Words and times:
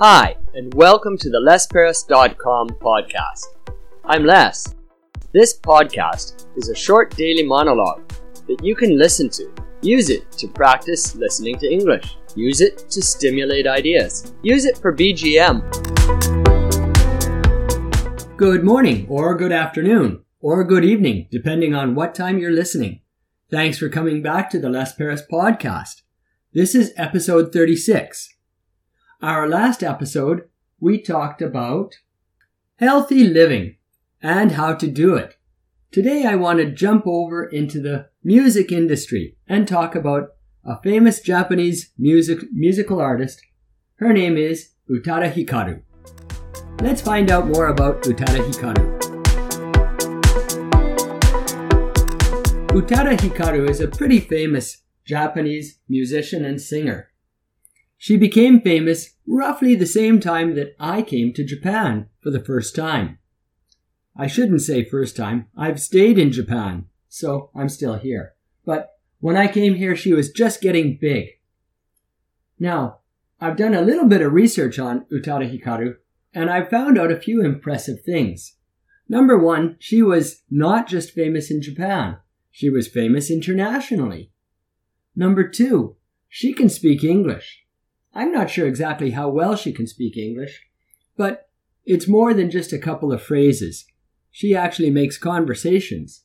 Hi, 0.00 0.36
and 0.54 0.72
welcome 0.74 1.18
to 1.18 1.28
the 1.28 1.40
LesParis.com 1.40 2.68
podcast. 2.80 3.46
I'm 4.04 4.24
Les. 4.24 4.76
This 5.32 5.58
podcast 5.58 6.46
is 6.54 6.68
a 6.68 6.74
short 6.76 7.16
daily 7.16 7.42
monologue 7.42 8.08
that 8.46 8.62
you 8.62 8.76
can 8.76 8.96
listen 8.96 9.28
to. 9.30 9.52
Use 9.82 10.08
it 10.08 10.30
to 10.38 10.46
practice 10.46 11.16
listening 11.16 11.58
to 11.58 11.68
English. 11.68 12.16
Use 12.36 12.60
it 12.60 12.88
to 12.90 13.02
stimulate 13.02 13.66
ideas. 13.66 14.32
Use 14.44 14.66
it 14.66 14.78
for 14.78 14.94
BGM. 14.94 15.66
Good 18.36 18.62
morning, 18.62 19.04
or 19.08 19.34
good 19.34 19.50
afternoon, 19.50 20.22
or 20.38 20.62
good 20.62 20.84
evening, 20.84 21.26
depending 21.32 21.74
on 21.74 21.96
what 21.96 22.14
time 22.14 22.38
you're 22.38 22.52
listening. 22.52 23.00
Thanks 23.50 23.78
for 23.78 23.88
coming 23.88 24.22
back 24.22 24.48
to 24.50 24.60
the 24.60 24.70
Les 24.70 24.94
Paris 24.94 25.24
podcast. 25.28 26.02
This 26.54 26.76
is 26.76 26.92
episode 26.96 27.52
36. 27.52 28.37
Our 29.20 29.48
last 29.48 29.82
episode, 29.82 30.48
we 30.78 31.02
talked 31.02 31.42
about 31.42 31.96
healthy 32.76 33.24
living 33.24 33.74
and 34.22 34.52
how 34.52 34.74
to 34.74 34.86
do 34.86 35.16
it. 35.16 35.34
Today, 35.90 36.24
I 36.24 36.36
want 36.36 36.60
to 36.60 36.70
jump 36.70 37.02
over 37.04 37.44
into 37.44 37.80
the 37.80 38.10
music 38.22 38.70
industry 38.70 39.36
and 39.48 39.66
talk 39.66 39.96
about 39.96 40.28
a 40.64 40.80
famous 40.82 41.20
Japanese 41.20 41.90
music, 41.98 42.44
musical 42.52 43.00
artist. 43.00 43.42
Her 43.96 44.12
name 44.12 44.36
is 44.36 44.74
Utada 44.88 45.32
Hikaru. 45.32 45.82
Let's 46.80 47.00
find 47.00 47.28
out 47.28 47.48
more 47.48 47.66
about 47.66 48.02
Utada 48.02 48.38
Hikaru. 48.48 48.98
Utada 52.68 53.18
Hikaru 53.18 53.68
is 53.68 53.80
a 53.80 53.88
pretty 53.88 54.20
famous 54.20 54.84
Japanese 55.04 55.80
musician 55.88 56.44
and 56.44 56.60
singer. 56.60 57.08
She 58.00 58.16
became 58.16 58.60
famous 58.60 59.16
roughly 59.26 59.74
the 59.74 59.84
same 59.84 60.20
time 60.20 60.54
that 60.54 60.76
I 60.78 61.02
came 61.02 61.32
to 61.34 61.44
Japan 61.44 62.08
for 62.20 62.30
the 62.30 62.42
first 62.42 62.76
time. 62.76 63.18
I 64.16 64.28
shouldn't 64.28 64.62
say 64.62 64.84
first 64.84 65.16
time. 65.16 65.48
I've 65.56 65.80
stayed 65.80 66.16
in 66.16 66.30
Japan, 66.30 66.86
so 67.08 67.50
I'm 67.54 67.68
still 67.68 67.94
here. 67.94 68.34
But 68.64 68.90
when 69.18 69.36
I 69.36 69.48
came 69.48 69.74
here, 69.74 69.96
she 69.96 70.12
was 70.12 70.30
just 70.30 70.60
getting 70.60 70.96
big. 71.00 71.26
Now, 72.58 73.00
I've 73.40 73.56
done 73.56 73.74
a 73.74 73.82
little 73.82 74.06
bit 74.06 74.22
of 74.22 74.32
research 74.32 74.78
on 74.78 75.04
Utada 75.12 75.50
Hikaru, 75.50 75.96
and 76.32 76.50
I've 76.50 76.70
found 76.70 76.98
out 76.98 77.10
a 77.10 77.20
few 77.20 77.44
impressive 77.44 78.02
things. 78.02 78.54
Number 79.08 79.36
one, 79.36 79.76
she 79.80 80.02
was 80.02 80.42
not 80.50 80.86
just 80.86 81.12
famous 81.12 81.50
in 81.50 81.62
Japan, 81.62 82.18
she 82.50 82.70
was 82.70 82.86
famous 82.86 83.30
internationally. 83.30 84.30
Number 85.16 85.48
two, 85.48 85.96
she 86.28 86.52
can 86.52 86.68
speak 86.68 87.02
English. 87.02 87.64
I'm 88.14 88.32
not 88.32 88.50
sure 88.50 88.66
exactly 88.66 89.10
how 89.10 89.28
well 89.28 89.56
she 89.56 89.72
can 89.72 89.86
speak 89.86 90.16
English, 90.16 90.66
but 91.16 91.48
it's 91.84 92.08
more 92.08 92.34
than 92.34 92.50
just 92.50 92.72
a 92.72 92.78
couple 92.78 93.12
of 93.12 93.22
phrases. 93.22 93.86
She 94.30 94.54
actually 94.54 94.90
makes 94.90 95.18
conversations. 95.18 96.22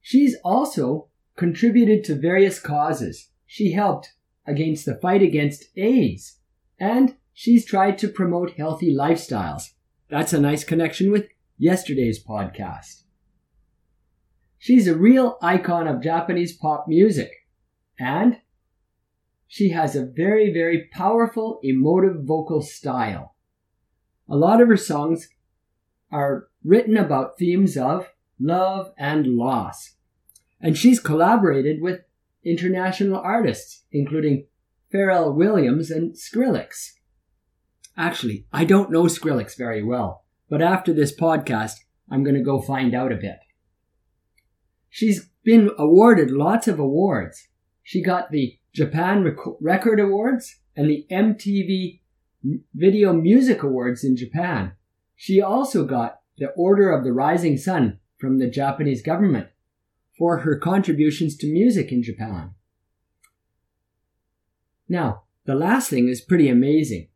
She's 0.00 0.36
also 0.44 1.08
contributed 1.36 2.04
to 2.04 2.14
various 2.14 2.58
causes. 2.58 3.30
She 3.46 3.72
helped 3.72 4.14
against 4.46 4.86
the 4.86 4.96
fight 4.96 5.22
against 5.22 5.66
AIDS, 5.76 6.38
and 6.78 7.16
she's 7.32 7.66
tried 7.66 7.98
to 7.98 8.08
promote 8.08 8.52
healthy 8.52 8.94
lifestyles. 8.94 9.72
That's 10.08 10.32
a 10.32 10.40
nice 10.40 10.64
connection 10.64 11.10
with 11.10 11.26
yesterday's 11.58 12.22
podcast. 12.22 13.02
She's 14.58 14.88
a 14.88 14.96
real 14.96 15.38
icon 15.42 15.86
of 15.86 16.02
Japanese 16.02 16.56
pop 16.56 16.86
music, 16.88 17.30
and 17.98 18.38
she 19.48 19.70
has 19.70 19.94
a 19.94 20.06
very, 20.06 20.52
very 20.52 20.88
powerful, 20.92 21.60
emotive 21.62 22.24
vocal 22.24 22.62
style. 22.62 23.34
A 24.28 24.36
lot 24.36 24.60
of 24.60 24.68
her 24.68 24.76
songs 24.76 25.28
are 26.10 26.48
written 26.64 26.96
about 26.96 27.38
themes 27.38 27.76
of 27.76 28.08
love 28.40 28.92
and 28.98 29.26
loss. 29.26 29.94
And 30.60 30.76
she's 30.76 31.00
collaborated 31.00 31.80
with 31.80 32.00
international 32.44 33.18
artists, 33.18 33.84
including 33.92 34.46
Pharrell 34.92 35.34
Williams 35.34 35.90
and 35.90 36.14
Skrillex. 36.14 36.92
Actually, 37.96 38.46
I 38.52 38.64
don't 38.64 38.90
know 38.90 39.04
Skrillex 39.04 39.56
very 39.56 39.82
well, 39.82 40.24
but 40.48 40.62
after 40.62 40.92
this 40.92 41.14
podcast, 41.14 41.74
I'm 42.10 42.22
going 42.22 42.36
to 42.36 42.42
go 42.42 42.60
find 42.60 42.94
out 42.94 43.12
a 43.12 43.16
bit. 43.16 43.38
She's 44.88 45.28
been 45.44 45.70
awarded 45.78 46.30
lots 46.30 46.68
of 46.68 46.78
awards. 46.78 47.48
She 47.82 48.02
got 48.02 48.30
the 48.30 48.58
Japan 48.76 49.24
Rec- 49.24 49.56
Record 49.58 49.98
Awards 49.98 50.56
and 50.76 50.90
the 50.90 51.06
MTV 51.10 52.00
Video 52.74 53.14
Music 53.14 53.62
Awards 53.62 54.04
in 54.04 54.18
Japan. 54.18 54.72
She 55.16 55.40
also 55.40 55.86
got 55.86 56.20
the 56.36 56.50
Order 56.50 56.90
of 56.90 57.02
the 57.02 57.14
Rising 57.14 57.56
Sun 57.56 58.00
from 58.18 58.38
the 58.38 58.50
Japanese 58.50 59.00
government 59.00 59.48
for 60.18 60.40
her 60.40 60.58
contributions 60.58 61.38
to 61.38 61.50
music 61.50 61.90
in 61.90 62.02
Japan. 62.02 62.50
Now, 64.90 65.22
the 65.46 65.54
last 65.54 65.88
thing 65.88 66.08
is 66.08 66.20
pretty 66.20 66.50
amazing. 66.50 67.08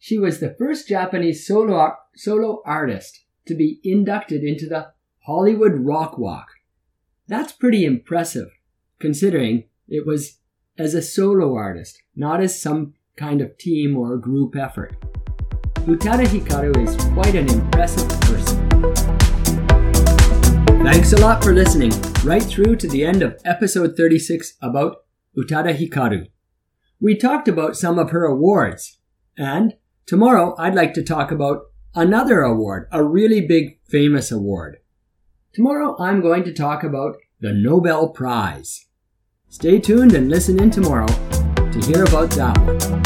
She 0.00 0.18
was 0.18 0.40
the 0.40 0.56
first 0.58 0.88
Japanese 0.88 1.46
solo, 1.46 1.94
solo 2.16 2.60
artist 2.66 3.24
to 3.46 3.54
be 3.54 3.78
inducted 3.84 4.42
into 4.42 4.66
the 4.66 4.88
Hollywood 5.26 5.74
Rock 5.76 6.18
Walk. 6.18 6.48
That's 7.28 7.52
pretty 7.52 7.84
impressive, 7.84 8.48
considering 8.98 9.68
it 9.86 10.04
was 10.04 10.40
as 10.78 10.94
a 10.94 11.02
solo 11.02 11.54
artist, 11.54 12.02
not 12.16 12.40
as 12.40 12.60
some 12.60 12.94
kind 13.16 13.40
of 13.42 13.58
team 13.58 13.96
or 13.96 14.16
group 14.16 14.56
effort. 14.56 14.96
Utada 15.80 16.24
Hikaru 16.24 16.76
is 16.86 16.96
quite 17.12 17.34
an 17.34 17.48
impressive 17.50 18.08
person. 18.22 18.68
Thanks 20.82 21.12
a 21.12 21.20
lot 21.20 21.44
for 21.44 21.52
listening 21.52 21.92
right 22.24 22.42
through 22.42 22.76
to 22.76 22.88
the 22.88 23.04
end 23.04 23.22
of 23.22 23.38
episode 23.44 23.96
36 23.96 24.54
about 24.62 25.04
Utada 25.36 25.76
Hikaru. 25.76 26.28
We 27.00 27.16
talked 27.16 27.48
about 27.48 27.76
some 27.76 27.98
of 27.98 28.10
her 28.10 28.24
awards, 28.24 28.98
and 29.36 29.74
tomorrow 30.06 30.54
I'd 30.58 30.74
like 30.74 30.94
to 30.94 31.02
talk 31.02 31.30
about 31.30 31.64
another 31.94 32.40
award, 32.40 32.88
a 32.90 33.04
really 33.04 33.46
big 33.46 33.78
famous 33.84 34.32
award. 34.32 34.78
Tomorrow 35.52 35.96
I'm 35.98 36.22
going 36.22 36.44
to 36.44 36.52
talk 36.52 36.82
about 36.82 37.16
the 37.40 37.52
Nobel 37.52 38.08
Prize. 38.08 38.86
Stay 39.52 39.78
tuned 39.78 40.14
and 40.14 40.30
listen 40.30 40.58
in 40.62 40.70
tomorrow 40.70 41.06
to 41.06 41.80
hear 41.84 42.04
about 42.04 42.30
one. 42.30 43.01